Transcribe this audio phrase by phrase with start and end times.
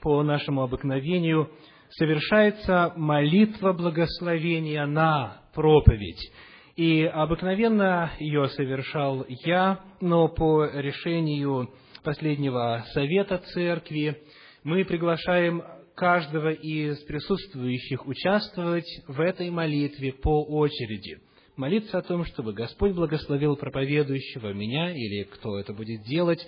[0.00, 1.50] по нашему обыкновению
[1.90, 6.32] совершается молитва благословения на проповедь.
[6.76, 11.70] И обыкновенно ее совершал я, но по решению
[12.04, 14.22] последнего совета церкви
[14.62, 15.64] мы приглашаем
[15.96, 21.18] каждого из присутствующих участвовать в этой молитве по очереди.
[21.56, 26.46] Молиться о том, чтобы Господь благословил проповедующего меня или кто это будет делать,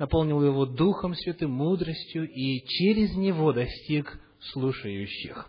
[0.00, 4.18] наполнил его Духом Святым, мудростью и через него достиг
[4.52, 5.48] слушающих.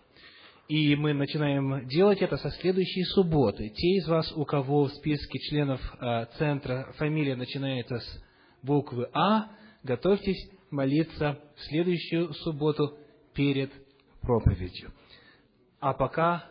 [0.67, 3.69] И мы начинаем делать это со следующей субботы.
[3.69, 8.23] Те из вас, у кого в списке членов а, центра фамилия начинается с
[8.61, 9.51] буквы А,
[9.83, 12.97] готовьтесь молиться в следующую субботу
[13.33, 13.71] перед
[14.21, 14.91] проповедью.
[15.79, 16.45] А пока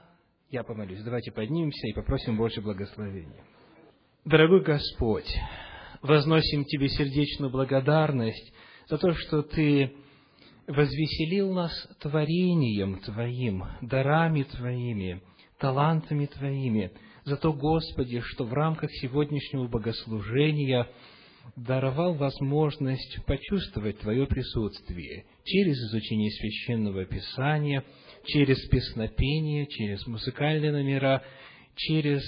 [0.48, 1.02] я помолюсь.
[1.02, 3.44] Давайте поднимемся и попросим больше благословения.
[4.24, 5.30] Дорогой Господь,
[6.02, 8.52] возносим Тебе сердечную благодарность
[8.88, 9.92] за то, что Ты
[10.66, 15.22] возвеселил нас творением Твоим, дарами Твоими,
[15.58, 16.92] талантами Твоими,
[17.24, 20.88] за то, Господи, что в рамках сегодняшнего богослужения
[21.56, 27.84] даровал возможность почувствовать Твое присутствие через изучение Священного Писания,
[28.24, 31.22] через песнопение, через музыкальные номера,
[31.86, 32.22] через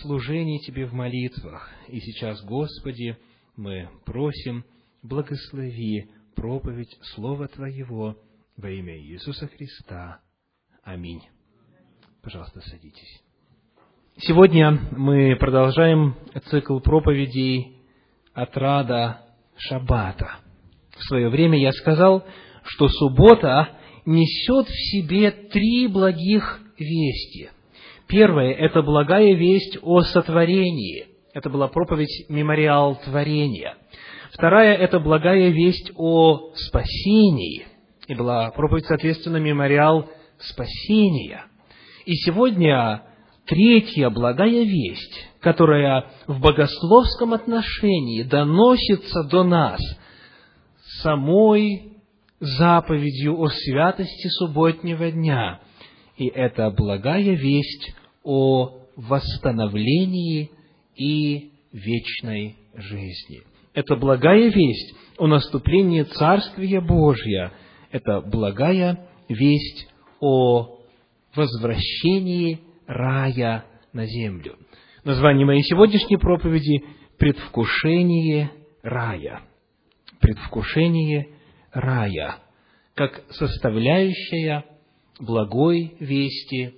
[0.00, 1.70] служение Тебе в молитвах.
[1.88, 3.16] И сейчас, Господи,
[3.56, 4.64] мы просим,
[5.02, 8.16] благослови проповедь Слова Твоего
[8.56, 10.20] во имя Иисуса Христа.
[10.82, 11.22] Аминь.
[12.22, 13.22] Пожалуйста, садитесь.
[14.18, 16.16] Сегодня мы продолжаем
[16.50, 17.76] цикл проповедей
[18.32, 19.20] отрада
[19.56, 20.40] Шаббата.
[20.90, 22.26] В свое время я сказал,
[22.64, 27.50] что суббота несет в себе три благих вести.
[28.08, 31.08] Первое– это благая весть о сотворении.
[31.34, 33.76] Это была проповедь «Мемориал творения».
[34.32, 37.66] Вторая– это благая весть о спасении.
[38.06, 41.44] И была проповедь, соответственно, «Мемориал спасения».
[42.06, 43.02] И сегодня
[43.44, 49.80] третья благая весть, которая в богословском отношении доносится до нас
[51.02, 51.92] самой
[52.40, 55.60] заповедью о святости субботнего дня.
[56.18, 60.50] И это благая весть о восстановлении
[60.96, 63.42] и вечной жизни.
[63.72, 67.52] Это благая весть о наступлении Царствия Божья.
[67.92, 69.88] Это благая весть
[70.20, 70.80] о
[71.36, 74.56] возвращении рая на землю.
[75.04, 76.84] Название моей сегодняшней проповеди–
[77.18, 78.50] «Предвкушение
[78.82, 79.42] рая».
[80.20, 81.28] Предвкушение
[81.72, 82.38] рая,
[82.94, 84.64] как составляющая
[85.20, 86.74] благой вести,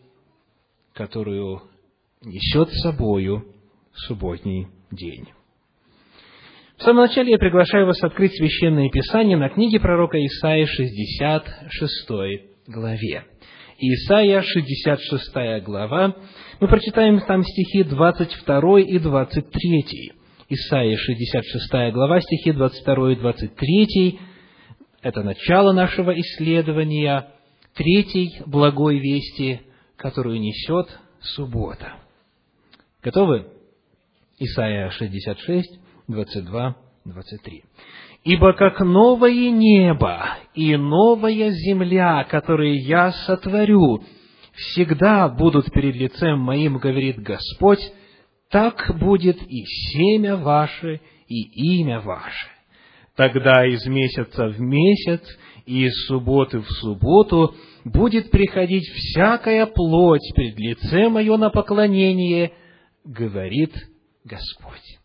[0.95, 1.63] которую
[2.23, 3.47] несет с собою
[3.93, 5.29] субботний день.
[6.77, 12.11] В самом начале я приглашаю вас открыть Священное Писание на книге пророка Исаия 66
[12.69, 13.25] главе.
[13.79, 16.17] Исаия 66 глава,
[16.61, 20.13] мы прочитаем там стихи 22 и 23.
[20.49, 24.19] Исаия 66 глава, стихи 22 и 23–
[25.03, 27.27] это начало нашего исследования
[27.75, 29.61] третьей благой вести,
[29.97, 30.89] которую несет
[31.21, 31.95] суббота.
[33.03, 33.47] Готовы?
[34.39, 37.65] Исайя 66, 22, 23.
[38.25, 44.03] «Ибо как новое небо и новая земля, которые я сотворю,
[44.55, 47.81] всегда будут перед лицем моим, говорит Господь,
[48.51, 52.49] так будет и семя ваше, и имя ваше.
[53.17, 55.23] Тогда из месяца в месяц
[55.67, 57.55] и из субботы в субботу
[57.85, 62.53] будет приходить всякая плоть пред лице мое на поклонение,
[63.05, 63.75] говорит
[64.25, 64.99] Господь.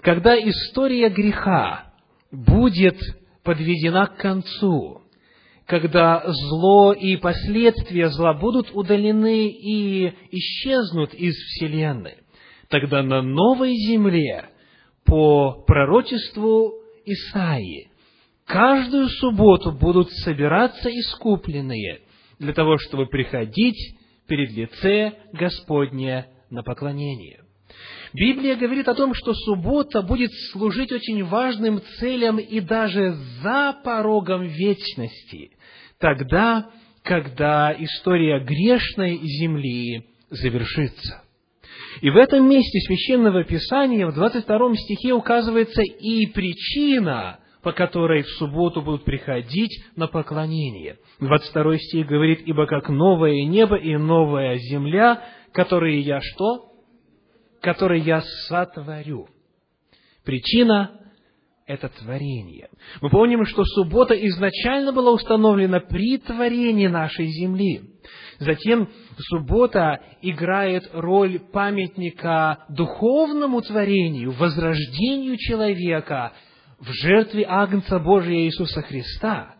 [0.00, 1.92] Когда история греха
[2.30, 2.98] будет
[3.42, 5.02] подведена к концу,
[5.66, 12.18] когда зло и последствия зла будут удалены и исчезнут из Вселенной,
[12.68, 14.50] тогда на новой земле,
[15.04, 16.74] по пророчеству
[17.04, 17.90] Исаии,
[18.46, 22.00] каждую субботу будут собираться искупленные
[22.38, 27.40] для того, чтобы приходить перед лице Господне на поклонение.
[28.12, 34.42] Библия говорит о том, что суббота будет служить очень важным целям и даже за порогом
[34.42, 35.50] вечности,
[35.98, 36.70] тогда,
[37.02, 41.22] когда история грешной земли завершится.
[42.00, 48.28] И в этом месте Священного Писания в 22 стихе указывается и причина, по которой в
[48.38, 50.98] субботу будут приходить на поклонение.
[51.18, 55.20] 22 стих говорит, «Ибо как новое небо и новая земля,
[55.50, 56.70] которые я что?
[57.60, 59.26] Которые я сотворю».
[60.24, 60.92] Причина–
[61.66, 62.68] это творение.
[63.00, 67.80] Мы помним, что суббота изначально была установлена при творении нашей земли.
[68.38, 76.32] Затем суббота играет роль памятника духовному творению, возрождению человека
[76.78, 79.54] в жертве Агнца Божия Иисуса Христа.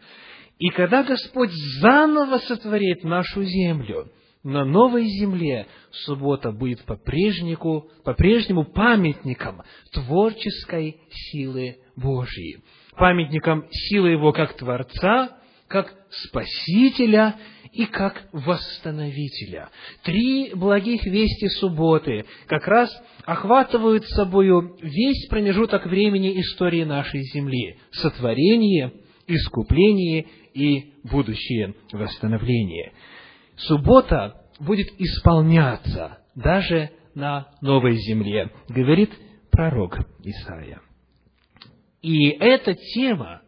[0.59, 4.11] И когда Господь заново сотворит нашу землю,
[4.43, 12.63] на новой земле суббота будет по-прежнему, по-прежнему памятником творческой силы Божьей,
[12.97, 15.37] памятником силы Его как Творца,
[15.67, 17.35] как Спасителя
[17.77, 19.69] и как Восстановителя.
[20.03, 22.91] Три благих вести субботы как раз
[23.25, 28.93] охватывают собою весь промежуток времени истории нашей земли– сотворение,
[29.27, 32.93] искупление и будущее восстановление–
[33.57, 39.11] суббота будет исполняться даже на новой земле, говорит
[39.51, 40.81] пророк Исаия.
[42.01, 43.43] И эта тема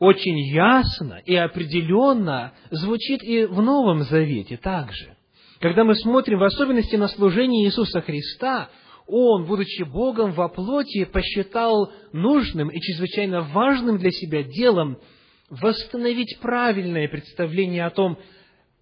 [0.00, 5.14] очень ясно и определенно звучит и в Новом Завете также.
[5.60, 8.70] Когда мы смотрим в особенности на служение Иисуса Христа,
[9.06, 14.98] Он, будучи Богом во плоти, посчитал нужным и чрезвычайно важным для себя делом
[15.50, 18.18] восстановить правильное представление о том,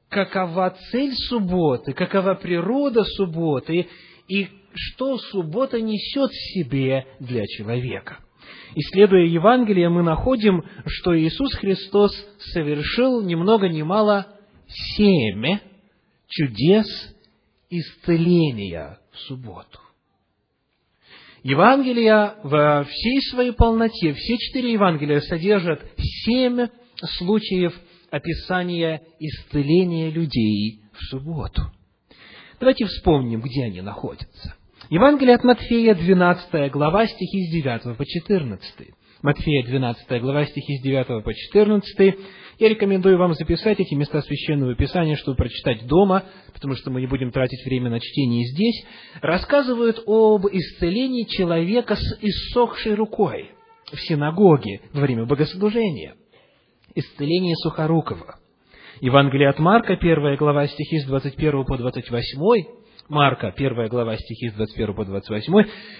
[0.08, 3.88] какова цель субботы, какова природа субботы
[4.28, 8.18] и что суббота несет в себе для человека.
[8.74, 12.12] Исследуя Евангелие, мы находим, что Иисус Христос
[12.52, 14.26] совершил ни много ни мало
[14.68, 15.58] семь
[16.28, 16.86] чудес
[17.70, 19.80] исцеления в субботу.
[21.42, 26.66] Евангелия во всей своей полноте, все четыре Евангелия содержат семь
[27.18, 27.74] случаев
[28.10, 31.62] описание исцеления людей в субботу.
[32.58, 34.57] Давайте вспомним, где они находятся.
[34.90, 38.88] Евангелие от Матфея, 12 глава, стихи с 9 по 14.
[39.20, 42.14] Матфея, 12 глава, стихи с 9 по 14.
[42.58, 46.24] Я рекомендую вам записать эти места Священного Писания, чтобы прочитать дома,
[46.54, 48.82] потому что мы не будем тратить время на чтение здесь.
[49.20, 53.50] Рассказывают об исцелении человека с иссохшей рукой
[53.92, 56.14] в синагоге во время богослужения–
[56.94, 58.38] исцеление Сухорукова.
[59.02, 62.77] Евангелие от Марка, первая глава стихи с 21 по 28,
[63.08, 65.54] Марка, первая глава стихи с 21 по 28,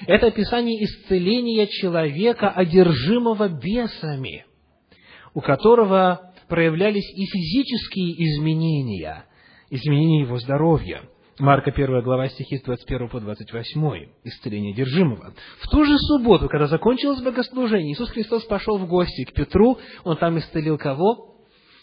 [0.06, 4.44] это описание исцеления человека, одержимого бесами,
[5.32, 9.25] у которого проявлялись и физические изменения,
[9.70, 11.02] изменения его здоровья–
[11.40, 15.32] Марка 1 глава стихи с 21 по 28, исцеление держимого.
[15.61, 20.16] В ту же субботу, когда закончилось богослужение, Иисус Христос пошел в гости к Петру, Он
[20.16, 21.37] там исцелил кого?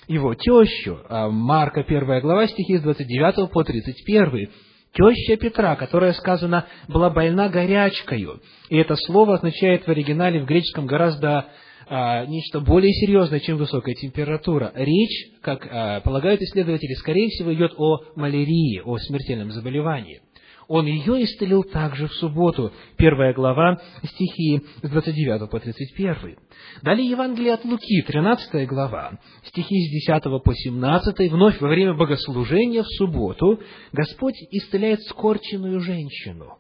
[0.09, 0.99] Его тещу.
[1.07, 4.49] А Марка 1 глава стихи с 29 по 31.
[4.95, 8.41] Теща Петра, которая, сказано, была больна горячкою.
[8.69, 11.47] И это слово означает в оригинале в греческом гораздо
[11.87, 14.71] а, нечто более серьезное, чем высокая температура.
[14.73, 20.21] Речь, как а, полагают исследователи, скорее всего идет о малярии, о смертельном заболевании.
[20.67, 22.71] Он ее исцелил также в субботу.
[22.97, 26.37] Первая глава, стихи с 29 по 31.
[26.81, 31.31] Далее Евангелие от Луки, 13 глава, стихи с 10 по 17.
[31.31, 33.59] Вновь во время богослужения в субботу
[33.91, 36.57] Господь исцеляет скорченную женщину,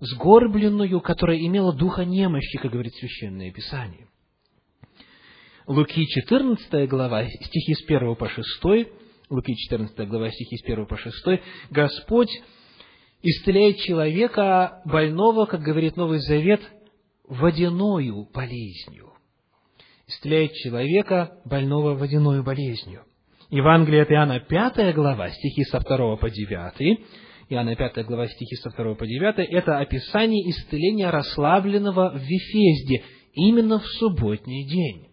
[0.00, 4.08] сгорбленную, которая имела духа немощи, как говорит Священное Писание.
[5.66, 8.46] Луки 14 глава, стихи с 1 по 6,
[9.30, 11.14] Луки 14 глава, стихи с 1 по 6,
[11.70, 12.30] Господь
[13.24, 16.60] исцеляет человека больного, как говорит Новый Завет,
[17.26, 19.12] водяною болезнью.
[20.06, 23.04] Исцеляет человека больного водяною болезнью.
[23.48, 26.98] Евангелие от Иоанна, 5 глава, стихи со 2 по 9,
[27.48, 33.78] Иоанна 5 глава, стихи со 2 по 9, это описание исцеления расслабленного в Вифезде, именно
[33.78, 35.08] в субботний день.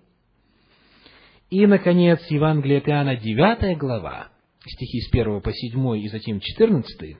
[1.49, 4.31] И, наконец, Евангелие от Иоанна, 9 глава,
[4.65, 7.17] стихи с 1 по 7 и затем 14,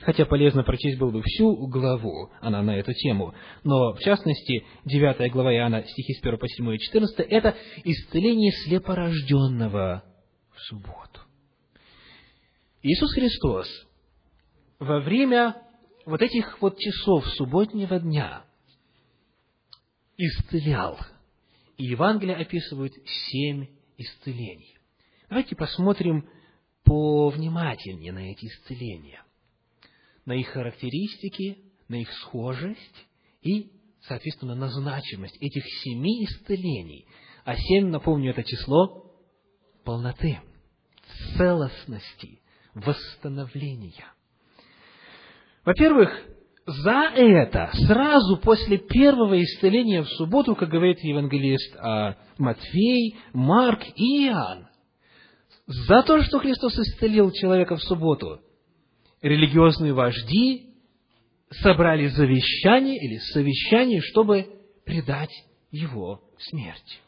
[0.00, 3.34] хотя полезно прочесть было бы всю главу, она на эту тему,
[3.64, 8.52] но, в частности, 9 глава Иоанна, стихи с 1 по 7 и 14, это исцеление
[8.64, 10.04] слепорожденного
[10.50, 11.20] в субботу.
[12.82, 13.68] Иисус Христос
[14.78, 15.56] во время
[16.04, 18.44] вот этих вот часов субботнего дня
[20.16, 20.98] исцелял
[21.76, 24.78] и Евангелие описывают семь исцелений.
[25.28, 26.28] Давайте посмотрим
[26.84, 29.24] повнимательнее на эти исцеления,
[30.24, 33.06] на их характеристики, на их схожесть
[33.42, 37.06] и, соответственно, на значимость этих семи исцелений.
[37.44, 39.12] А семь, напомню, это число
[39.84, 40.40] полноты,
[41.36, 42.40] целостности,
[42.74, 44.06] восстановления.
[45.64, 46.10] Во-первых,
[46.66, 54.26] за это, сразу после первого исцеления в субботу, как говорит евангелист а, Матфей, Марк и
[54.26, 54.68] Иоанн,
[55.66, 58.40] за то, что Христос исцелил человека в субботу,
[59.22, 60.66] религиозные вожди
[61.50, 64.46] собрали завещание или совещание, чтобы
[64.84, 65.32] предать
[65.70, 66.98] его смерти.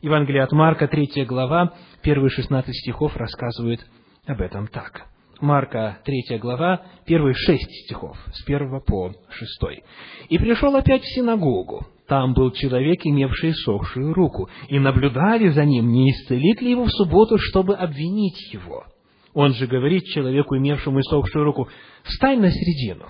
[0.00, 3.84] Евангелие от Марка, 3 глава, первые 16 стихов рассказывают
[4.26, 5.06] об этом так.
[5.40, 9.82] Марка, 3 глава, первые 6 стихов, с 1 по 6.
[10.28, 11.86] «И пришел опять в синагогу.
[12.06, 16.90] Там был человек, имевший сохшую руку, и наблюдали за ним, не исцелит ли его в
[16.90, 18.84] субботу, чтобы обвинить его.
[19.38, 21.68] Он же говорит человеку, имевшему иссохшую руку,
[22.02, 23.06] «Встань на середину».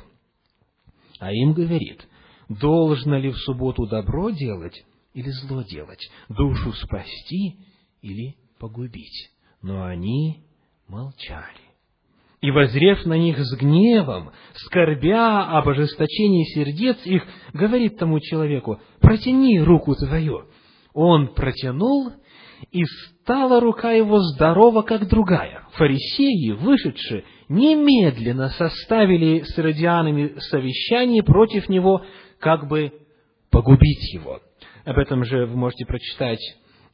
[1.20, 2.06] А им говорит,
[2.50, 7.56] «Должно ли в субботу добро делать или зло делать, душу спасти
[8.02, 9.30] или погубить?»
[9.62, 10.44] Но они
[10.86, 11.64] молчали.
[12.42, 19.58] И, возрев на них с гневом, скорбя об ожесточении сердец их, говорит тому человеку, «Протяни
[19.60, 20.42] руку твою».
[20.92, 22.12] Он протянул,
[22.72, 25.62] и стала рука его здорова, как другая.
[25.72, 32.02] Фарисеи, вышедшие, немедленно составили с радианами совещание против него,
[32.38, 32.92] как бы
[33.50, 34.40] погубить его.
[34.84, 36.40] Об этом же вы можете прочитать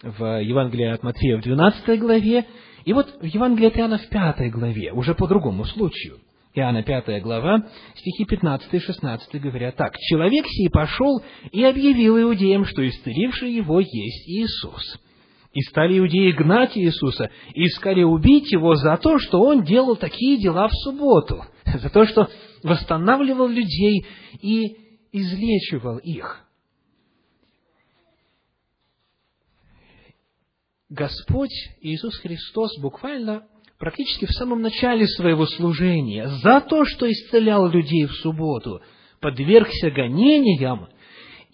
[0.02, 2.44] в Евангелии от Матфея в 12 главе,
[2.84, 6.18] и вот в Евангелии от Иоанна в 5 главе, уже по другому случаю.
[6.54, 7.66] Иоанна 5 глава,
[7.96, 9.96] стихи 15 и 16 говорят так.
[9.98, 15.00] «Человек сей пошел и объявил иудеям, что исцеливший его есть Иисус.
[15.54, 20.36] И стали иудеи гнать Иисуса, и искали убить его за то, что он делал такие
[20.36, 22.28] дела в субботу, за то, что
[22.64, 24.04] восстанавливал людей
[24.42, 24.76] и
[25.12, 26.44] излечивал их.
[30.90, 33.46] Господь Иисус Христос буквально
[33.78, 38.80] практически в самом начале своего служения за то, что исцелял людей в субботу,
[39.20, 40.88] подвергся гонениям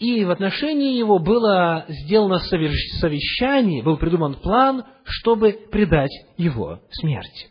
[0.00, 7.50] и в отношении его было сделано совещание, был придуман план, чтобы предать его смерти.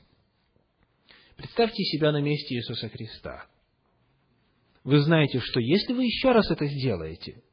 [1.37, 3.45] Представьте себя на месте Иисуса Христа.
[4.83, 7.43] Вы знаете, что если вы еще раз это сделаете,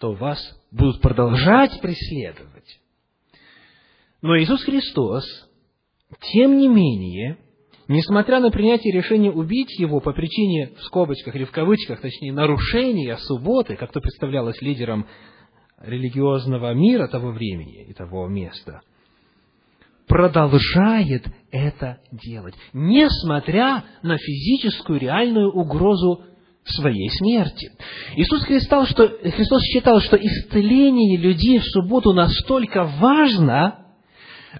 [0.00, 0.38] то вас
[0.72, 2.80] будут продолжать преследовать.
[4.22, 5.24] Но Иисус Христос,
[6.32, 7.38] тем не менее,
[7.88, 13.16] Несмотря на принятие решения убить его по причине, в скобочках или в кавычках, точнее, нарушения
[13.16, 15.06] субботы, как то представлялось лидером
[15.80, 18.82] религиозного мира того времени и того места,
[20.06, 26.24] продолжает это делать, несмотря на физическую реальную угрозу
[26.64, 27.70] своей смерти.
[28.16, 33.87] Иисус Христос, что, Христос считал, что исцеление людей в субботу настолько важно,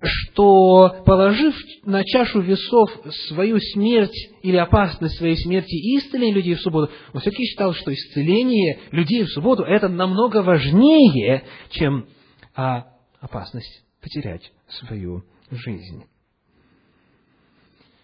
[0.02, 2.90] что, положив на чашу весов
[3.28, 7.92] свою смерть или опасность своей смерти и исцеление людей в субботу, он все-таки считал, что
[7.92, 12.06] исцеление людей в субботу– это намного важнее, чем
[12.54, 12.86] а,
[13.20, 16.04] опасность потерять свою жизнь.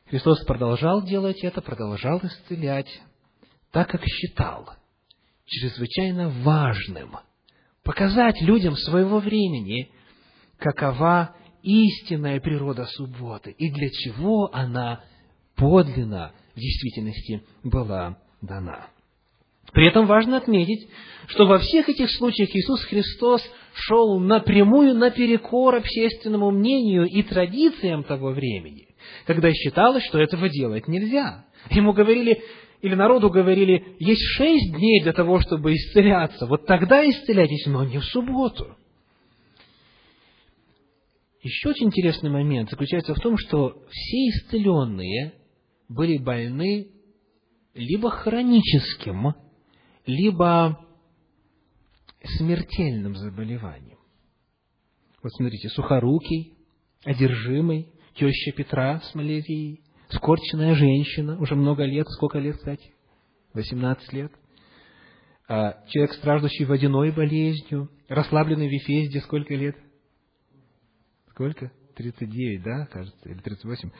[0.06, 2.88] Христос продолжал делать это, продолжал исцелять,
[3.70, 4.68] так как считал
[5.46, 7.16] чрезвычайно важным
[7.82, 9.90] показать людям своего времени,
[10.58, 15.02] какова истинная природа субботы и для чего она
[15.56, 18.88] подлинно в действительности была дана.
[19.72, 20.88] При этом важно отметить,
[21.26, 23.42] что во всех этих случаях Иисус Христос
[23.74, 28.88] шел напрямую наперекор общественному мнению и традициям того времени,
[29.26, 31.46] когда считалось, что этого делать нельзя.
[31.70, 32.42] Ему говорили,
[32.82, 37.98] или народу говорили, есть шесть дней для того, чтобы исцеляться, вот тогда исцеляйтесь, но не
[37.98, 38.76] в субботу.
[41.44, 45.34] Еще очень интересный момент заключается в том, что все исцеленные
[45.90, 46.88] были больны
[47.74, 49.34] либо хроническим,
[50.06, 50.80] либо
[52.38, 53.98] смертельным заболеванием.
[55.22, 56.54] Вот смотрите, сухорукий,
[57.04, 62.94] одержимый, теща Петра с малярией, скорченная женщина, уже много лет, сколько лет, кстати?
[63.52, 64.32] 18 лет.
[65.46, 69.76] А человек, страждущий водяной болезнью, расслабленный в Ефезде, сколько лет?
[71.34, 71.72] Сколько?
[71.96, 73.90] 39, да, кажется, или 38.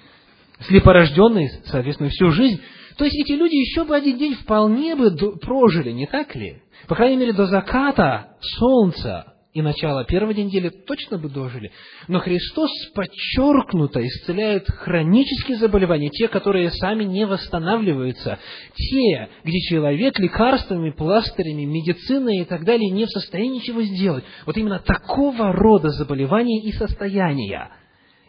[0.61, 2.61] Слепорожденные, соответственно, всю жизнь.
[2.97, 6.63] То есть эти люди еще бы один день вполне бы прожили, не так ли?
[6.87, 11.71] По крайней мере, до заката солнца и начала первой недели точно бы дожили.
[12.09, 18.41] Но Христос подчеркнуто исцеляет хронические заболевания, те, которые сами не восстанавливаются,
[18.75, 24.25] те, где человек лекарствами, пластырями, медициной и так далее не в состоянии ничего сделать.
[24.45, 27.71] Вот именно такого рода заболевания и состояния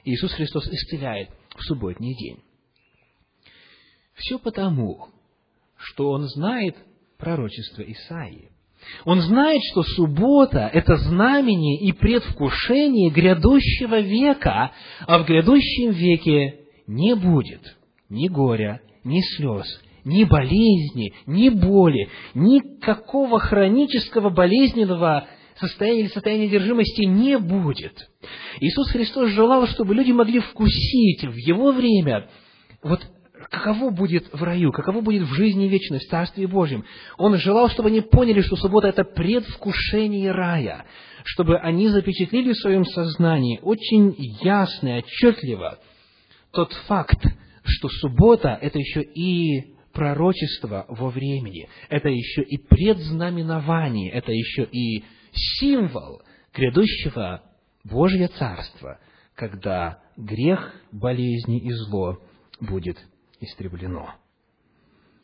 [0.04, 2.38] Иисус Христос исцеляет в субботний день.
[4.14, 5.08] Все потому,
[5.76, 6.76] что он знает
[7.18, 8.52] пророчество Исаии.
[9.06, 14.72] Он знает, что суббота– это знамение и предвкушение грядущего века,
[15.08, 17.62] а в грядущем веке не будет
[18.10, 19.66] ни горя, ни слез,
[20.04, 25.28] ни болезни, ни боли, никакого хронического болезненного
[25.60, 27.94] состояния или состояния одержимости не будет.
[28.60, 32.30] Иисус Христос желал, чтобы люди могли вкусить в Его время
[32.84, 33.02] вот
[33.50, 36.86] каково будет в раю, каково будет в жизни вечной, в Царстве Божьем.
[37.18, 40.86] Он желал, чтобы они поняли, что суббота– это предвкушение рая,
[41.24, 45.80] чтобы они запечатлели в своем сознании очень ясно и отчетливо
[46.52, 47.22] тот факт,
[47.64, 55.04] что суббота– это еще и пророчество во времени, это еще и предзнаменование, это еще и
[55.34, 56.22] символ
[56.54, 57.44] грядущего
[57.84, 59.00] Божьего Царства,
[59.36, 62.18] когда грех, болезни и зло
[62.60, 62.98] будет
[63.46, 64.16] истреблено.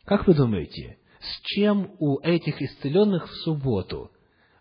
[0.05, 4.11] Как вы думаете, с чем у этих исцеленных в субботу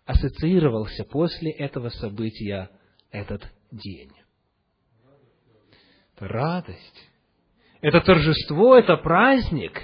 [0.05, 2.69] ассоциировался после этого события
[3.11, 4.11] этот день?
[6.15, 7.09] Это радость.
[7.81, 9.81] Это торжество, это праздник.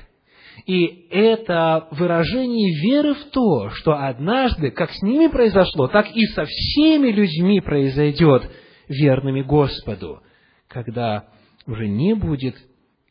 [0.66, 6.46] И это выражение веры в то, что однажды, как с ними произошло, так и со
[6.46, 8.52] всеми людьми произойдет
[8.88, 10.22] верными Господу,
[10.68, 11.30] когда
[11.66, 12.56] уже не будет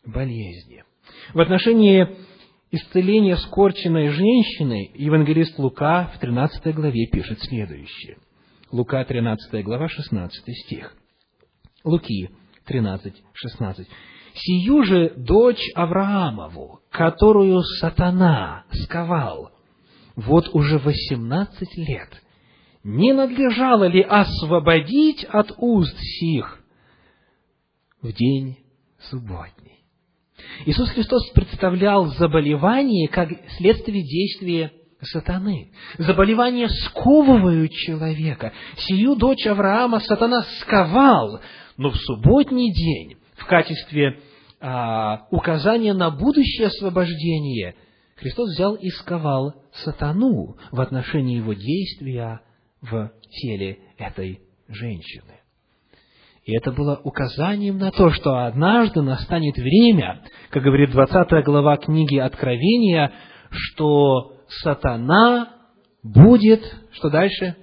[0.06, 0.84] болезни.
[1.34, 2.08] В отношении
[2.70, 8.18] исцеления скорченной женщины евангелист Лука в 13 главе пишет следующее.
[8.70, 10.94] Лука 13 глава, 16 стих.
[11.84, 12.30] Луки
[12.66, 13.88] 13, 16.
[14.34, 19.50] «Сию же дочь Авраамову, которую сатана сковал,
[20.14, 22.10] вот уже восемнадцать лет,
[22.82, 26.62] не надлежало ли освободить от уст сих
[28.02, 28.58] в день
[28.98, 29.75] субботний?»
[30.64, 35.72] Иисус Христос представлял заболевание как следствие действия сатаны.
[35.98, 38.52] Заболевания сковывают человека.
[38.76, 41.40] Сию дочь Авраама сатана сковал,
[41.76, 44.20] но в субботний день в качестве
[44.60, 47.74] а, указания на будущее освобождение
[48.16, 52.40] Христос взял и сковал сатану в отношении его действия
[52.80, 55.40] в теле этой женщины.
[56.46, 62.18] И это было указанием на то, что однажды настанет время, как говорит 20 глава книги
[62.18, 63.10] Откровения,
[63.50, 65.48] что сатана
[66.04, 67.56] будет, что дальше?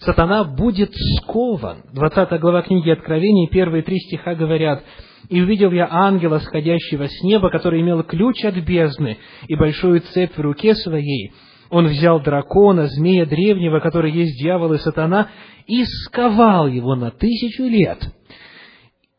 [0.00, 1.84] Сатана будет скован.
[1.92, 4.82] 20 глава книги Откровения, первые три стиха говорят,
[5.28, 10.36] «И увидел я ангела, сходящего с неба, который имел ключ от бездны и большую цепь
[10.36, 11.32] в руке своей.
[11.70, 15.30] Он взял дракона, змея древнего, который есть дьявол и сатана,
[15.66, 18.15] и сковал его на тысячу лет.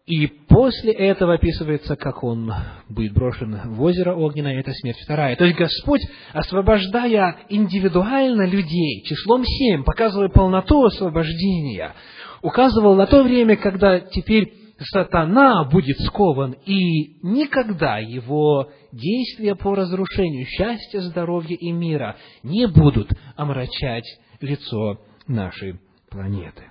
[0.07, 2.49] И после этого описывается, как он
[2.87, 5.35] будет брошен в озеро огненное, это смерть вторая.
[5.35, 5.99] То есть Господь,
[6.31, 11.93] освобождая индивидуально людей, числом семь, показывая полноту освобождения,
[12.41, 20.45] указывал на то время, когда теперь сатана будет скован, и никогда его действия по разрушению
[20.45, 24.05] счастья, здоровья и мира не будут омрачать
[24.39, 26.63] лицо нашей планеты.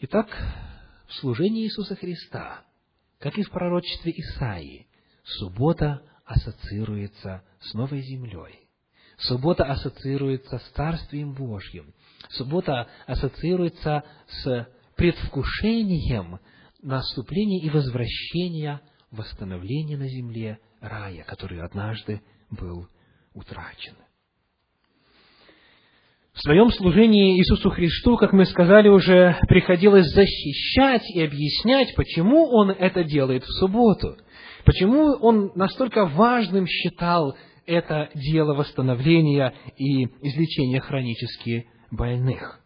[0.00, 0.28] Итак,
[1.08, 2.64] в служении Иисуса Христа,
[3.18, 4.86] как и в пророчестве Исаии,
[5.24, 8.68] суббота ассоциируется с новой землей.
[9.16, 11.92] Суббота ассоциируется с Царствием Божьим.
[12.28, 16.38] Суббота ассоциируется с предвкушением
[16.80, 18.80] наступления и возвращения,
[19.10, 22.88] восстановления на земле рая, который однажды был
[23.34, 23.96] утрачен.
[26.38, 32.70] В своем служении Иисусу Христу, как мы сказали уже, приходилось защищать и объяснять, почему Он
[32.70, 34.16] это делает в субботу.
[34.64, 42.60] Почему Он настолько важным считал это дело восстановления и излечения хронически больных.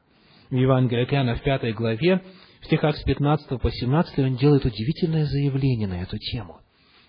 [0.51, 2.23] В Евангелии Иоанна в пятой главе,
[2.61, 6.61] в стихах с 15 по 17, он делает удивительное заявление на эту тему.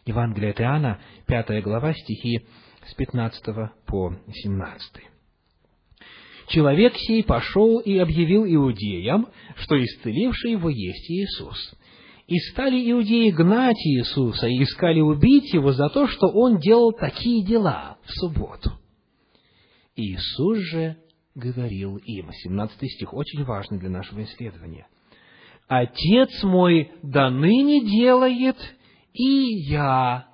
[0.05, 2.47] Евангелие от Иоанна, пятая глава, стихи
[2.85, 3.43] с 15
[3.85, 5.12] по 17.
[6.53, 11.57] Человек сей пошел и объявил иудеям, что исцеливший его есть Иисус.
[12.27, 17.43] И стали иудеи гнать Иисуса и искали убить его за то, что он делал такие
[17.43, 18.71] дела в субботу.
[19.95, 20.97] Иисус же
[21.33, 24.85] говорил им, 17 стих, очень важный для нашего исследования.
[25.67, 28.57] «Отец мой до ныне делает,
[29.11, 30.27] и я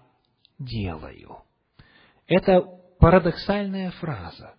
[0.59, 1.37] делаю».
[2.27, 2.61] Это
[2.99, 4.55] парадоксальная фраза.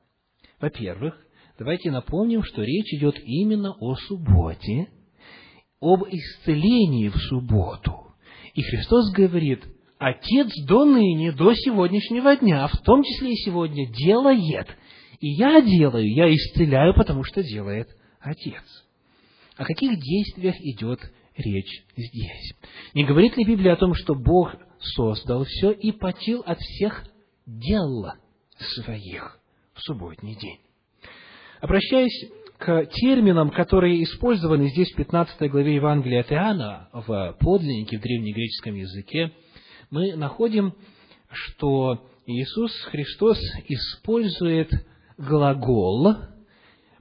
[0.58, 1.18] Во-первых,
[1.60, 4.88] Давайте напомним, что речь идет именно о субботе,
[5.78, 8.14] об исцелении в субботу.
[8.54, 9.62] И Христос говорит,
[9.98, 14.68] Отец до ныне, до сегодняшнего дня, в том числе и сегодня, делает.
[15.20, 18.64] И я делаю, я исцеляю, потому что делает Отец.
[19.58, 21.00] О каких действиях идет
[21.36, 22.54] речь здесь?
[22.94, 27.04] Не говорит ли Библия о том, что Бог создал все и потил от всех
[27.44, 28.12] дел
[28.56, 29.38] своих
[29.74, 30.60] в субботний день?
[31.60, 38.00] Обращаясь к терминам, которые использованы здесь в 15 главе Евангелия от Иоанна в подлиннике, в
[38.00, 39.32] древнегреческом языке,
[39.90, 40.74] мы находим,
[41.30, 44.70] что Иисус Христос использует
[45.18, 46.16] глагол,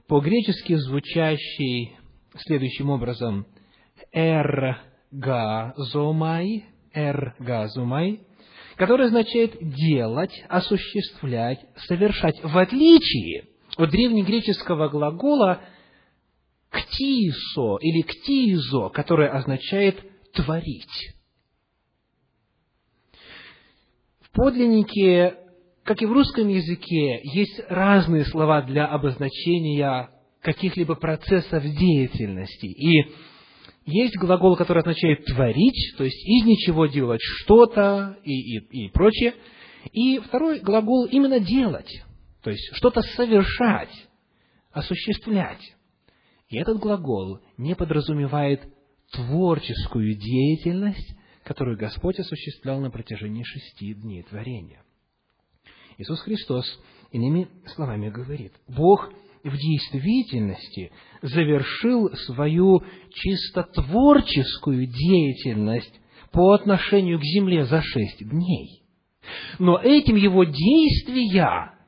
[0.06, 1.96] по-гречески звучащий
[2.36, 3.46] следующим образом
[4.12, 4.66] «эргазомай»,
[6.92, 8.20] «эргазомай»,
[8.76, 13.49] который означает «делать», «осуществлять», «совершать», в отличие
[13.80, 15.60] от древнегреческого глагола
[16.70, 19.98] «ктисо» или «ктизо», который означает
[20.32, 21.14] «творить».
[24.20, 25.34] В подлиннике,
[25.84, 32.66] как и в русском языке, есть разные слова для обозначения каких-либо процессов деятельности.
[32.66, 33.12] И
[33.86, 39.34] есть глагол, который означает «творить», то есть из ничего делать что-то и, и, и прочее.
[39.92, 41.90] И второй глагол именно «делать»,
[42.42, 44.08] то есть что-то совершать,
[44.72, 45.76] осуществлять.
[46.48, 48.62] И этот глагол не подразумевает
[49.12, 54.82] творческую деятельность, которую Господь осуществлял на протяжении шести дней творения.
[55.98, 56.64] Иисус Христос,
[57.12, 66.00] иными словами, говорит, Бог в действительности завершил свою чисто творческую деятельность
[66.32, 68.82] по отношению к земле за шесть дней.
[69.58, 71.79] Но этим его действия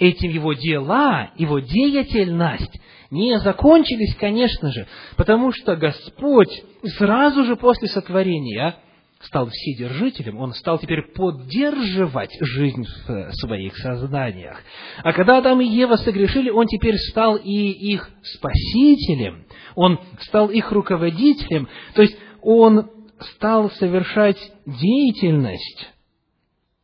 [0.00, 4.86] этим его дела, его деятельность не закончились, конечно же,
[5.16, 6.64] потому что Господь
[6.96, 8.76] сразу же после сотворения
[9.20, 14.62] стал вседержителем, Он стал теперь поддерживать жизнь в своих созданиях.
[15.02, 20.72] А когда Адам и Ева согрешили, Он теперь стал и их спасителем, Он стал их
[20.72, 22.90] руководителем, то есть Он
[23.34, 25.90] стал совершать деятельность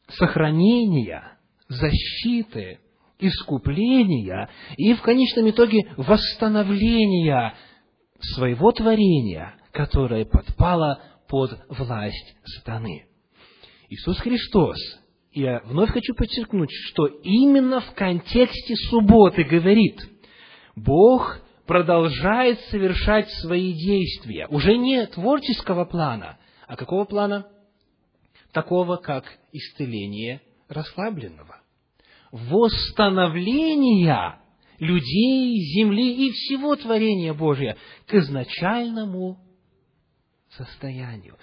[0.09, 2.81] сохранения, защиты,
[3.18, 7.55] искупления и в конечном итоге восстановления
[8.20, 13.07] своего творения, которое подпало под власть сатаны.
[13.88, 14.76] Иисус Христос,
[15.33, 20.00] я вновь хочу подчеркнуть, что именно в контексте субботы говорит,
[20.74, 27.46] Бог продолжает совершать свои действия, уже не творческого плана, а какого плана?
[28.52, 31.61] Такого, как исцеление расслабленного
[32.37, 34.38] восстановления
[34.79, 39.38] людей, земли и всего творения Божия к изначальному
[40.51, 41.37] состоянию.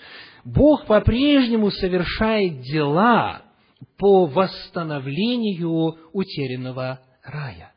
[0.43, 3.43] Бог по-прежнему совершает дела
[3.97, 7.73] по восстановлению утерянного рая.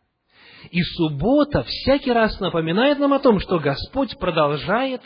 [0.71, 5.03] И суббота всякий раз напоминает нам о том, что Господь продолжает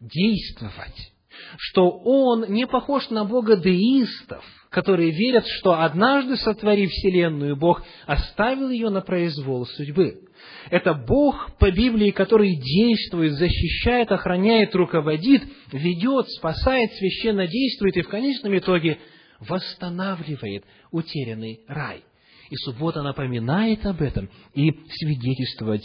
[0.00, 1.11] действовать,
[1.58, 8.70] что Он не похож на Бога деистов– которые верят, что однажды сотворив Вселенную, Бог оставил
[8.70, 10.22] ее на произвол судьбы.
[10.70, 18.08] Это Бог по Библии, который действует, защищает, охраняет, руководит, ведет, спасает, священно действует и в
[18.08, 18.98] конечном итоге
[19.40, 22.02] восстанавливает утерянный рай.
[22.48, 25.82] И суббота напоминает об этом и свидетельствует,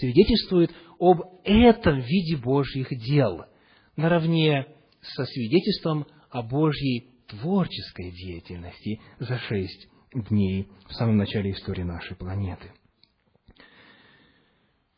[0.00, 3.44] свидетельствует об этом виде Божьих дел,
[3.96, 4.66] наравне
[5.14, 12.72] со свидетельством о Божьей творческой деятельности за шесть дней в самом начале истории нашей планеты.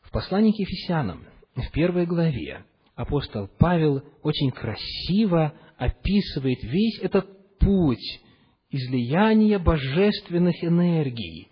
[0.01, 2.65] В послании к Ефесянам, в первой главе,
[2.95, 8.21] апостол Павел очень красиво описывает весь этот путь
[8.69, 11.49] излияния божественных энергий,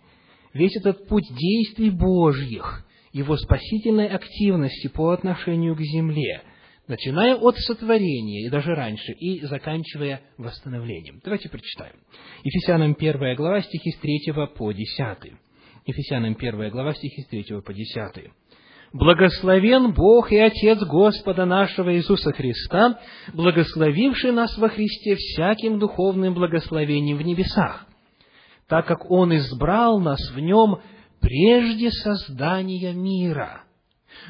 [0.52, 6.42] весь этот путь действий Божьих, его спасительной активности по отношению к земле–
[6.88, 11.20] начиная от сотворения и даже раньше, и заканчивая восстановлением.
[11.24, 11.96] Давайте прочитаем.
[12.44, 15.32] Ефесянам 1 глава, стихи с 3 по 10.
[15.86, 18.30] Ефесянам 1 глава, стихи с 3 по 10.
[18.92, 23.00] Благословен Бог и Отец Господа нашего Иисуса Христа,
[23.34, 27.86] благословивший нас во Христе всяким духовным благословением в небесах,
[28.68, 30.80] так как Он избрал нас в Нем
[31.20, 33.64] прежде создания мира–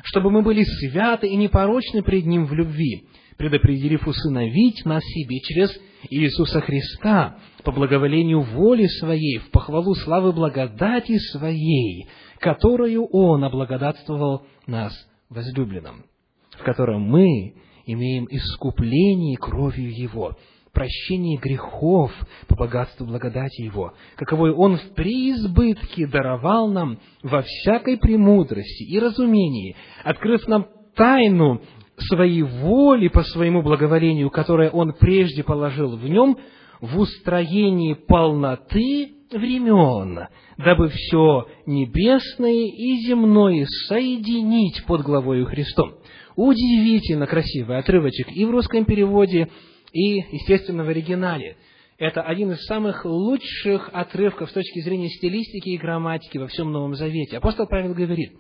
[0.05, 5.70] чтобы мы были святы и непорочны пред Ним в любви, предопределив усыновить нас себе через
[6.11, 12.07] Иисуса Христа по благоволению воли Своей, в похвалу славы благодати Своей,
[12.38, 14.92] которую Он облагодатствовал нас
[15.29, 16.05] возлюбленным,
[16.53, 17.55] в котором мы
[17.87, 20.37] имеем искупление кровью Его,
[20.76, 22.12] прощении грехов
[22.48, 29.74] по богатству благодати Его, каковой Он в преизбытке даровал нам во всякой премудрости и разумении,
[30.04, 31.62] открыв нам тайну
[31.96, 36.36] своей воли по своему благоволению, которое Он прежде положил в нем,
[36.82, 40.26] в устроении полноты времен,
[40.58, 45.94] дабы все небесное и земное соединить под главою Христом.
[46.36, 49.48] Удивительно красивый отрывочек и в русском переводе,
[49.96, 51.56] и, естественно, в оригинале.
[51.98, 56.94] Это один из самых лучших отрывков с точки зрения стилистики и грамматики во всем Новом
[56.94, 57.38] Завете.
[57.38, 58.32] Апостол Павел говорит,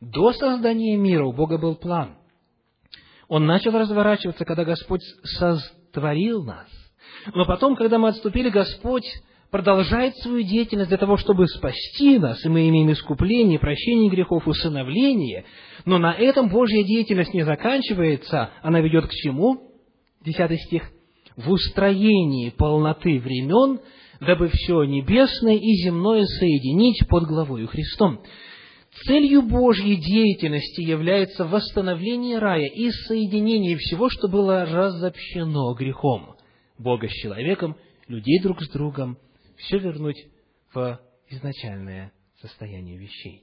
[0.00, 2.16] до создания мира у Бога был план.
[3.28, 6.66] Он начал разворачиваться, когда Господь сотворил нас.
[7.32, 9.06] Но потом, когда мы отступили, Господь
[9.52, 15.44] продолжает свою деятельность для того, чтобы спасти нас, и мы имеем искупление, прощение грехов, усыновление.
[15.84, 19.73] Но на этом Божья деятельность не заканчивается, она ведет к чему?
[20.24, 20.90] Десятый стих.
[21.36, 23.80] «В устроении полноты времен,
[24.20, 28.22] дабы все небесное и земное соединить под главою Христом».
[29.06, 36.36] Целью Божьей деятельности является восстановление рая и соединение всего, что было разобщено грехом.
[36.78, 39.18] Бога с человеком, людей друг с другом,
[39.56, 40.24] все вернуть
[40.72, 43.42] в изначальное состояние вещей.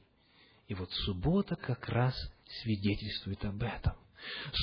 [0.69, 2.15] И вот суббота как раз
[2.61, 4.00] свидетельствует об этом.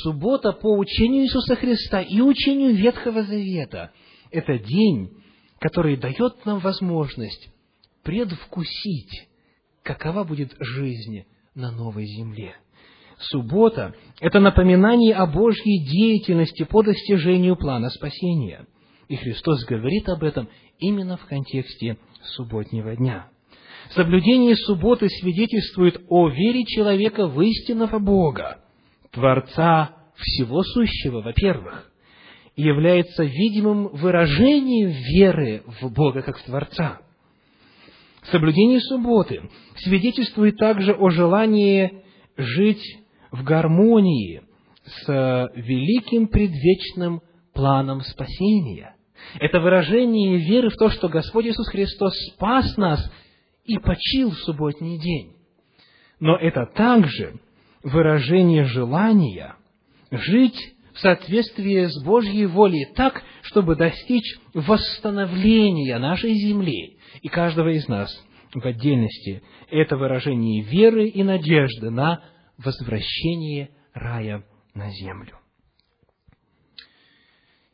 [0.03, 3.93] Суббота по учению Иисуса Христа и учению Ветхого Завета–
[4.31, 5.11] это день,
[5.59, 7.51] который дает нам возможность
[8.03, 9.29] предвкусить,
[9.83, 12.55] какова будет жизнь на новой земле.
[13.19, 18.67] Суббота– это напоминание о Божьей деятельности по достижению плана спасения.
[19.09, 23.29] И Христос говорит об этом именно в контексте субботнего дня.
[23.91, 28.63] Соблюдение субботы свидетельствует о вере человека в истинного Бога,
[29.13, 31.91] Творца всего сущего, во-первых,
[32.57, 37.01] является видимым выражением веры в Бога как в Творца.
[38.31, 42.03] Соблюдение субботы свидетельствует также о желании
[42.37, 42.85] жить
[43.31, 44.43] в гармонии
[44.85, 45.07] с
[45.55, 48.95] великим предвечным планом спасения–
[49.41, 53.01] это выражение веры в то, что Господь Иисус Христос спас нас
[53.65, 55.37] и почил в субботний день.
[56.21, 57.41] Но это также
[57.89, 59.57] выражение желания
[60.11, 67.87] жить в соответствии с Божьей волей так, чтобы достичь восстановления нашей земли и каждого из
[67.89, 68.11] нас
[68.53, 69.43] в отдельности.
[69.71, 72.25] Это выражение веры и надежды на
[72.57, 75.39] возвращение рая на землю.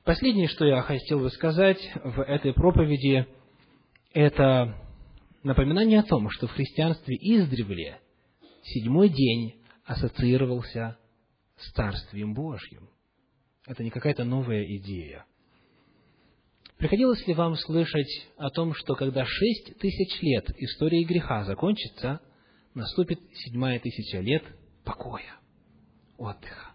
[0.04, 3.26] Последнее, что я хотел бы сказать в этой проповеди,
[4.12, 4.76] это
[5.42, 8.00] напоминание о том, что в христианстве издревле
[8.64, 10.98] седьмой день ассоциировался
[11.56, 12.88] с Царствием Божьим.
[13.66, 15.24] Это не какая-то новая идея.
[16.76, 22.20] Приходилось ли вам слышать о том, что когда шесть тысяч лет истории греха закончится,
[22.74, 24.42] наступит седьмая тысяча лет
[24.84, 25.36] покоя,
[26.18, 26.72] отдыха?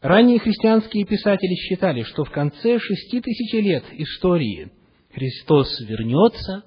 [0.00, 4.72] Ранние христианские писатели считали, что в конце шести тысяч лет истории
[5.12, 6.64] Христос вернется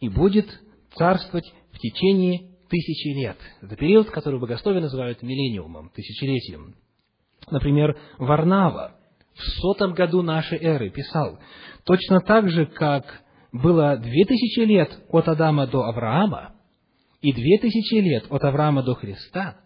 [0.00, 0.46] и будет
[0.94, 3.36] царствовать в течение тысячи лет.
[3.62, 6.74] Это период, который богословие называют миллениумом, тысячелетием.
[7.50, 8.96] Например, Варнава
[9.34, 11.38] в сотом году нашей эры писал,
[11.84, 16.54] точно так же, как было две тысячи лет от Адама до Авраама
[17.20, 19.60] и две тысячи лет от Авраама до Христа–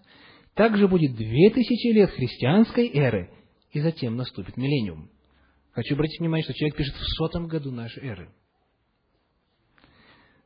[0.59, 3.31] также будет две тысячи лет христианской эры,
[3.71, 5.09] и затем наступит миллениум.
[5.71, 8.33] Хочу обратить внимание, что человек пишет в сотом году нашей эры.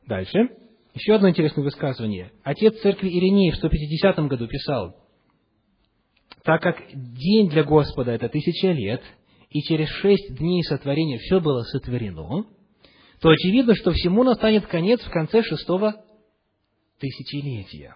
[0.05, 0.37] Дальше.
[0.93, 2.31] Еще одно интересное высказывание.
[2.43, 4.95] Отец церкви Ириней в 150 году писал,
[6.43, 9.01] так как день для Господа– это тысяча лет,
[9.49, 12.45] и через шесть дней сотворения все было сотворено,
[13.21, 15.95] то очевидно, что всему настанет конец в конце шестого
[16.99, 17.95] тысячелетия.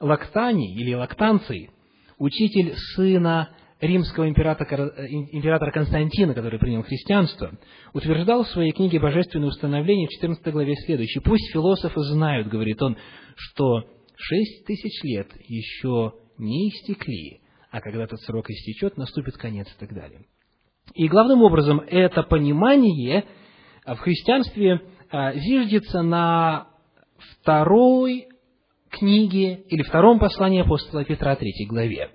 [0.00, 1.70] Лактани или Лактанций,
[2.18, 7.52] учитель сына римского императора, императора Константина, который принял христианство,
[7.92, 11.22] утверждал в своей книге «Божественное установление» в 14 главе следующее.
[11.22, 12.96] «Пусть философы знают,— говорит он,—
[13.36, 13.84] что
[14.16, 19.94] шесть тысяч лет еще не истекли, а когда этот срок истечет, наступит конец и так
[19.94, 20.26] далее».
[20.94, 23.24] И главным образом это понимание
[23.86, 26.68] в христианстве а, зиждется на
[27.40, 28.28] второй
[28.90, 32.10] книге или втором послании апостола Петра, третьей главе.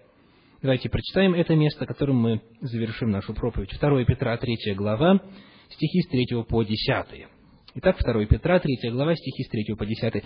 [0.61, 3.69] Давайте прочитаем это место, которым мы завершим нашу проповедь.
[3.79, 5.21] 2 Петра, 3 глава,
[5.69, 7.27] стихи с 3 по 10.
[7.75, 10.23] Итак, 2 Петра, 3 глава, стихи с 3 по 10.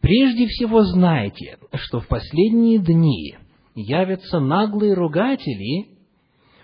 [0.00, 3.36] «Прежде всего знайте, что в последние дни
[3.74, 5.88] явятся наглые ругатели,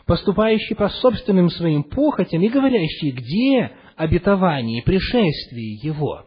[0.07, 6.25] поступающий по собственным своим похотям и говорящий, где обетование и пришествие Его.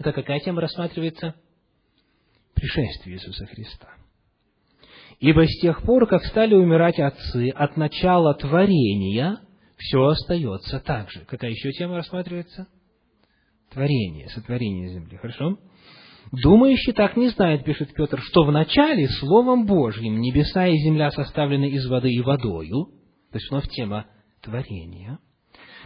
[0.00, 1.36] Это какая тема рассматривается?
[2.54, 3.88] Пришествие Иисуса Христа.
[5.18, 9.38] Ибо с тех пор, как стали умирать отцы от начала творения,
[9.76, 11.20] все остается так же.
[11.26, 12.66] Какая еще тема рассматривается?
[13.72, 15.16] Творение, сотворение земли.
[15.16, 15.58] Хорошо?
[16.32, 21.70] Думающий так не знает, пишет Петр, что в начале Словом Божьим небеса и земля составлены
[21.70, 22.86] из воды и водою,
[23.30, 24.06] то есть вновь тема
[24.42, 25.18] творения,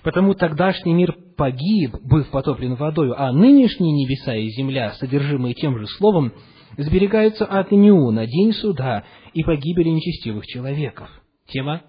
[0.02, 5.86] потому тогдашний мир погиб, быв потоплен водою, а нынешние небеса и земля, содержимые тем же
[5.86, 6.32] Словом,
[6.76, 11.08] сберегаются от ню на день суда и погибели нечестивых человеков.
[11.46, 11.82] Тема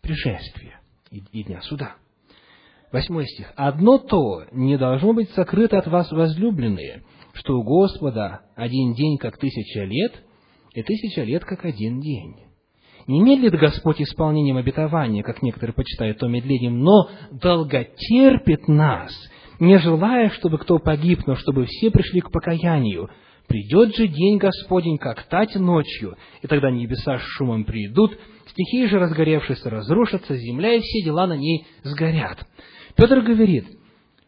[0.00, 1.96] пришествия и, и дня суда.
[2.90, 3.52] Восьмой стих.
[3.56, 9.38] «Одно то не должно быть сокрыто от вас, возлюбленные, что у Господа один день, как
[9.38, 10.12] тысяча лет,
[10.74, 12.36] и тысяча лет, как один день.
[13.06, 19.12] Не медлит Господь исполнением обетования, как некоторые почитают то медлением, но долготерпит нас,
[19.58, 23.10] не желая, чтобы кто погиб, но чтобы все пришли к покаянию.
[23.52, 28.98] Придет же день Господень, как тать ночью, и тогда небеса с шумом придут, стихии же
[28.98, 32.38] разгоревшись разрушатся, земля и все дела на ней сгорят.
[32.96, 33.66] Петр говорит,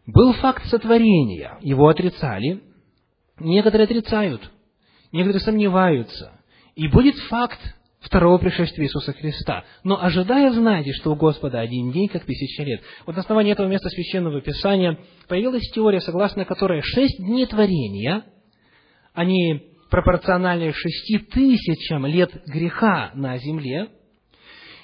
[0.07, 2.61] был факт сотворения, его отрицали,
[3.41, 4.43] некоторые отрицают,
[5.11, 6.39] некоторые сомневаются,
[6.75, 7.61] и будет факт
[8.01, 9.65] второго пришествия Иисуса Христа.
[9.85, 12.83] Но ожидая, знаете, что у Господа один день, как тысяча лет.
[13.07, 18.25] Вот на основании этого места Священного Писания появилась теория, согласно которой шесть дней творения,
[19.14, 23.88] они пропорциональны шести тысячам лет греха на земле,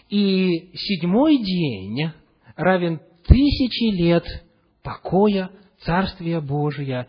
[0.08, 2.12] и седьмой день
[2.56, 4.24] равен тысячи лет
[4.82, 7.08] покоя, Царствия Божия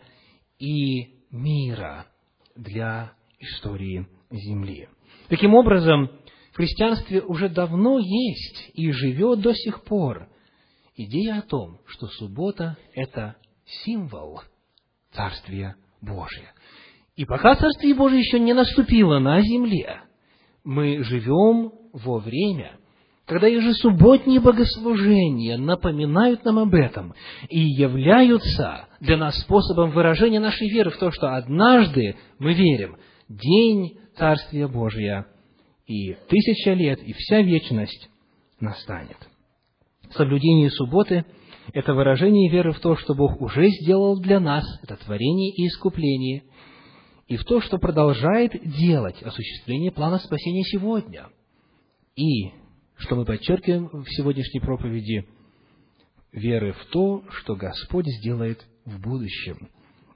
[0.58, 2.06] и мира
[2.56, 4.88] для истории Земли.
[5.28, 6.10] Таким образом,
[6.52, 10.28] в христианстве уже давно есть и живет до сих пор
[10.96, 13.36] идея о том, что суббота– это
[13.84, 14.40] символ
[15.12, 16.52] Царствия Божия.
[17.16, 20.00] И пока Царствие Божие еще не наступило на земле,
[20.64, 22.78] мы живем во время,
[23.26, 27.14] когда ежесубботние богослужения напоминают нам об этом
[27.48, 32.96] и являются для нас способом выражения нашей веры в то, что однажды мы верим,
[33.28, 35.26] день Царствия Божия,
[35.86, 38.08] и тысяча лет, и вся вечность
[38.60, 39.16] настанет.
[40.14, 41.24] Соблюдение субботы–
[41.72, 46.44] это выражение веры в то, что Бог уже сделал для нас, это творение и искупление,
[47.28, 51.28] и в то, что продолжает делать осуществление плана спасения сегодня.
[52.16, 52.50] И,
[52.96, 55.26] что мы подчеркиваем в сегодняшней проповеди,
[56.32, 59.68] веры в то, что Господь сделает в будущем,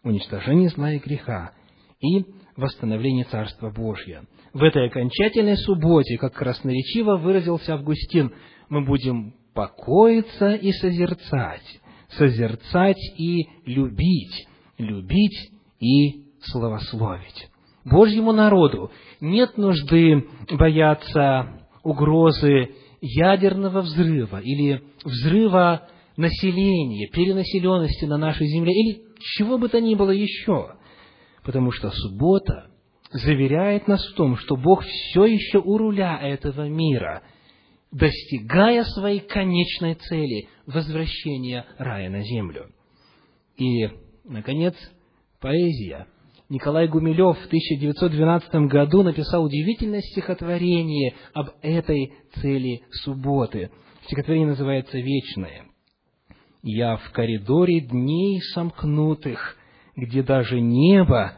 [0.03, 1.53] уничтожение зла и греха
[2.01, 2.25] и
[2.57, 4.25] восстановление Царства Божьего.
[4.53, 8.33] В этой окончательной субботе, как красноречиво выразился Августин,
[8.69, 14.47] мы будем покоиться и созерцать, созерцать и любить,
[14.79, 17.49] любить и славословить.
[17.85, 28.73] Божьему народу нет нужды бояться угрозы ядерного взрыва или взрыва населения, перенаселенности на нашей земле
[28.73, 30.73] или чего бы то ни было еще–
[31.47, 32.73] Потому что суббота
[33.13, 37.23] заверяет нас в том, что Бог все еще у руля этого мира,
[37.93, 42.69] достигая своей конечной цели– возвращения рая на землю.
[43.57, 43.89] И,
[44.25, 44.75] наконец,
[45.41, 46.09] поэзия.
[46.49, 53.71] Николай Гумилев в 1912 году написал удивительное стихотворение об этой цели субботы.
[54.05, 55.65] Стихотворение называется «Вечное».
[56.63, 59.57] «Я в коридоре дней сомкнутых
[59.97, 61.33] где даже небо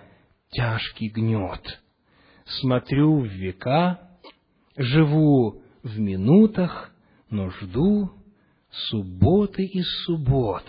[0.51, 1.81] тяжкий гнет.
[2.61, 4.01] Смотрю в века,
[4.77, 6.91] живу в минутах,
[7.31, 8.11] но жду
[8.71, 10.65] субботы и суббот,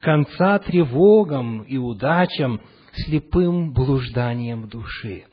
[0.00, 2.60] конца тревогам и удачам,
[3.04, 5.24] слепым блужданием души.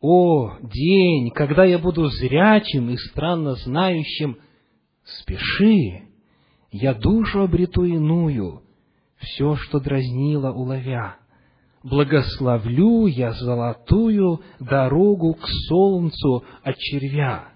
[0.00, 4.38] О, день, когда я буду зрячим и странно знающим,
[5.04, 6.02] спеши,
[6.70, 8.62] я душу обрету иную,
[9.16, 11.16] все, что дразнило, уловя.
[11.82, 17.52] Благословлю я золотую дорогу к солнцу от червя.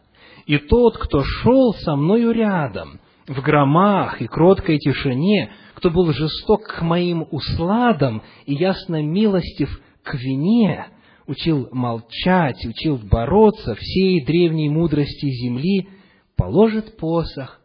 [0.46, 3.00] И тот, кто шел со мною рядом,
[3.32, 10.14] в громах и кроткой тишине, кто был жесток к моим усладам и ясно милостив к
[10.14, 10.86] вине,
[11.26, 15.88] учил молчать, учил бороться всей древней мудрости земли,
[16.36, 17.60] положит посох,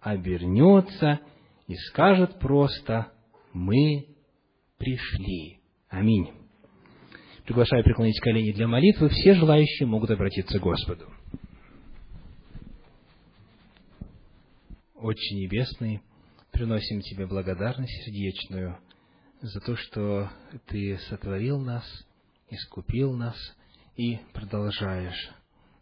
[0.00, 1.20] обернется
[1.66, 3.08] и скажет просто
[3.52, 4.06] мы
[4.78, 5.58] пришли.
[5.88, 6.30] Аминь.
[7.44, 9.08] Приглашаю преклонить колени для молитвы.
[9.08, 11.06] Все желающие могут обратиться к Господу.
[15.02, 16.02] Отче Небесный,
[16.52, 18.78] приносим Тебе благодарность сердечную
[19.40, 20.30] за то, что
[20.66, 21.84] Ты сотворил нас,
[22.50, 23.34] искупил нас
[23.96, 25.30] и продолжаешь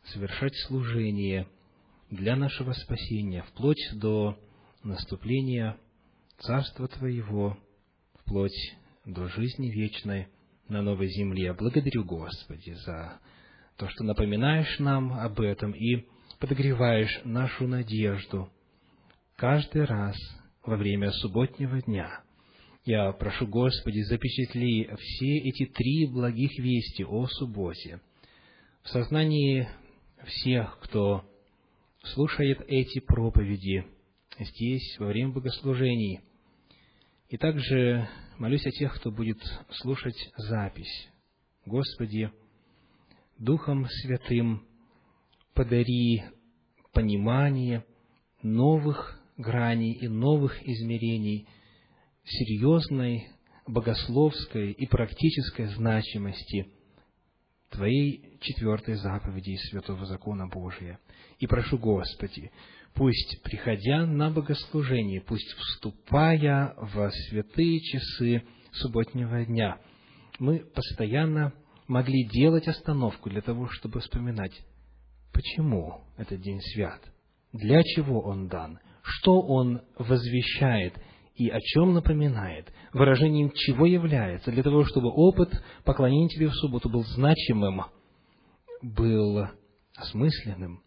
[0.05, 1.49] совершать служение
[2.11, 4.39] для нашего спасения, вплоть до
[4.85, 5.77] наступления
[6.39, 7.59] Царства Твоего,
[8.21, 10.29] вплоть до жизни вечной
[10.69, 11.53] на новой земле.
[11.55, 13.19] Благодарю, Господи, за
[13.79, 16.07] то, что напоминаешь нам об этом и
[16.39, 18.49] подогреваешь нашу надежду
[19.39, 20.17] каждый раз
[20.65, 22.23] во время субботнего дня.
[22.85, 28.01] Я прошу, Господи, запечатли все эти три благих вести о субботе
[28.83, 29.69] в сознании
[30.27, 31.25] всех, кто
[32.03, 33.87] слушает эти проповеди
[34.41, 36.21] здесь, во время богослужений.
[37.29, 38.09] И также
[38.39, 39.39] молюсь о тех, кто будет
[39.71, 41.09] слушать запись.
[41.65, 42.33] Господи,
[43.39, 44.67] Духом Святым
[45.55, 46.25] подари
[46.93, 47.85] понимание
[48.43, 51.49] новых граней и новых измерений
[52.25, 53.29] серьезной
[53.67, 56.67] богословской и практической значимости
[57.71, 60.99] Твоей четвертой заповеди из Святого Закона Божия.
[61.39, 62.51] И прошу, Господи,
[62.95, 69.79] пусть, приходя на богослужение, пусть вступая в святые часы субботнего дня,
[70.39, 71.53] мы постоянно
[71.87, 74.53] могли делать остановку для того, чтобы вспоминать,
[75.33, 77.01] почему этот день свят,
[77.53, 78.79] для чего он дан,
[79.09, 80.95] что он возвещает
[81.35, 85.51] и о чем напоминает, выражением чего является, для того, чтобы опыт
[85.85, 87.85] поклонения Тебе в субботу был значимым,
[88.83, 89.47] был
[89.97, 90.83] осмысленным,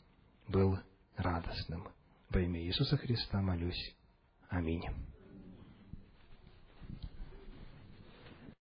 [0.47, 0.77] был
[1.15, 1.87] радостным.
[2.29, 3.95] Во имя Иисуса Христа молюсь.
[4.49, 4.83] Аминь.